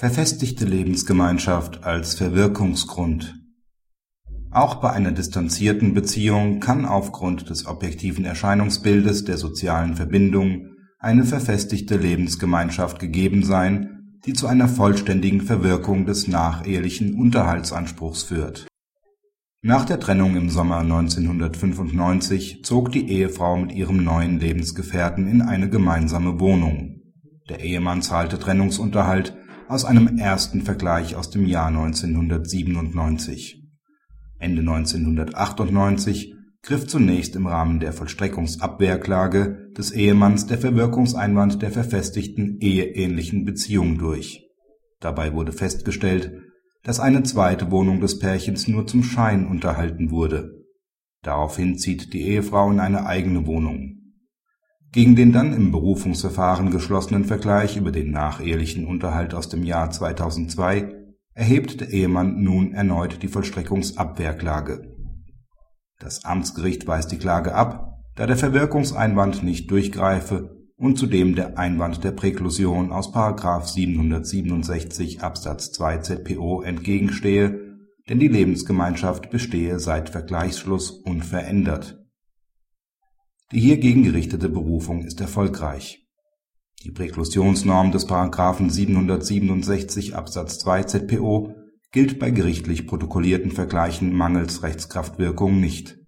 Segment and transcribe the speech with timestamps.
[0.00, 3.38] Verfestigte Lebensgemeinschaft als Verwirkungsgrund
[4.50, 11.98] Auch bei einer distanzierten Beziehung kann aufgrund des objektiven Erscheinungsbildes der sozialen Verbindung eine verfestigte
[11.98, 18.68] Lebensgemeinschaft gegeben sein, die zu einer vollständigen Verwirkung des nachehelichen Unterhaltsanspruchs führt.
[19.60, 25.68] Nach der Trennung im Sommer 1995 zog die Ehefrau mit ihrem neuen Lebensgefährten in eine
[25.68, 27.02] gemeinsame Wohnung.
[27.50, 29.36] Der Ehemann zahlte Trennungsunterhalt
[29.70, 33.62] aus einem ersten Vergleich aus dem Jahr 1997.
[34.40, 43.44] Ende 1998 griff zunächst im Rahmen der Vollstreckungsabwehrklage des Ehemanns der Verwirkungseinwand der verfestigten eheähnlichen
[43.44, 44.44] Beziehung durch.
[44.98, 46.32] Dabei wurde festgestellt,
[46.82, 50.50] dass eine zweite Wohnung des Pärchens nur zum Schein unterhalten wurde.
[51.22, 53.99] Daraufhin zieht die Ehefrau in eine eigene Wohnung
[54.92, 60.94] gegen den dann im Berufungsverfahren geschlossenen Vergleich über den nachehelichen Unterhalt aus dem Jahr 2002
[61.32, 64.96] erhebt der Ehemann nun erneut die Vollstreckungsabwehrklage.
[66.00, 72.02] Das Amtsgericht weist die Klage ab, da der Verwirkungseinwand nicht durchgreife und zudem der Einwand
[72.02, 73.12] der Präklusion aus§
[73.66, 77.60] 767 Absatz 2 ZPO entgegenstehe,
[78.08, 81.99] denn die Lebensgemeinschaft bestehe seit Vergleichsschluss unverändert
[83.58, 86.06] hiergegen gerichtete Berufung ist erfolgreich.
[86.84, 88.08] Die Präklusionsnorm des§
[88.70, 91.54] 767 Absatz 2 ZPO
[91.92, 95.98] gilt bei gerichtlich protokollierten Vergleichen mangels Rechtskraftwirkung nicht.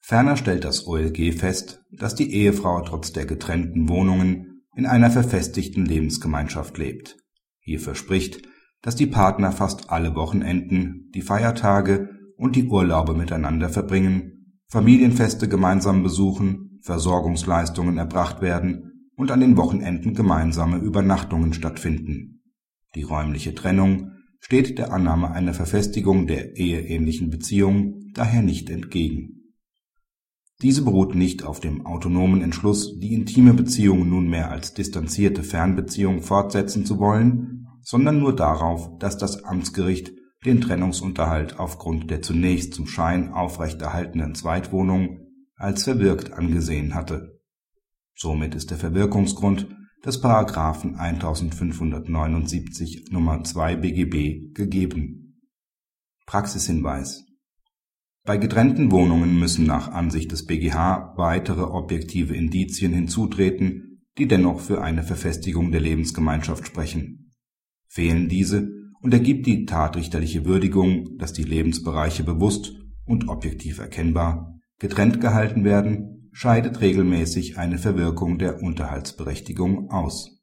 [0.00, 5.86] Ferner stellt das OLG fest, dass die Ehefrau trotz der getrennten Wohnungen in einer verfestigten
[5.86, 7.16] Lebensgemeinschaft lebt.
[7.60, 8.42] Hierfür spricht,
[8.82, 14.37] dass die Partner fast alle Wochenenden, die Feiertage und die Urlaube miteinander verbringen
[14.70, 22.42] Familienfeste gemeinsam besuchen, Versorgungsleistungen erbracht werden und an den Wochenenden gemeinsame Übernachtungen stattfinden.
[22.94, 29.54] Die räumliche Trennung steht der Annahme einer Verfestigung der eheähnlichen Beziehung daher nicht entgegen.
[30.60, 36.84] Diese beruht nicht auf dem autonomen Entschluss, die intime Beziehung nunmehr als distanzierte Fernbeziehung fortsetzen
[36.84, 40.12] zu wollen, sondern nur darauf, dass das Amtsgericht
[40.48, 45.20] den Trennungsunterhalt aufgrund der zunächst zum Schein aufrechterhaltenen Zweitwohnung
[45.54, 47.40] als verwirkt angesehen hatte.
[48.14, 49.68] Somit ist der Verwirkungsgrund
[50.04, 50.22] des§
[50.96, 53.44] 1579 Nr.
[53.44, 55.42] 2 BGB gegeben.
[56.26, 57.26] Praxishinweis
[58.24, 64.80] Bei getrennten Wohnungen müssen nach Ansicht des BGH weitere objektive Indizien hinzutreten, die dennoch für
[64.80, 67.34] eine Verfestigung der Lebensgemeinschaft sprechen.
[67.88, 75.20] Fehlen diese und ergibt die tatrichterliche Würdigung, dass die Lebensbereiche bewusst und objektiv erkennbar getrennt
[75.20, 80.36] gehalten werden, scheidet regelmäßig eine Verwirkung der Unterhaltsberechtigung aus